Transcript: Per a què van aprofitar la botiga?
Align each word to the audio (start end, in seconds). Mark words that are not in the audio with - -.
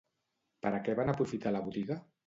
Per 0.65 0.71
a 0.77 0.81
què 0.87 0.97
van 1.03 1.15
aprofitar 1.15 1.57
la 1.57 1.65
botiga? 1.69 2.05